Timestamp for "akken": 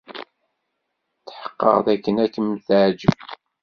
1.93-2.15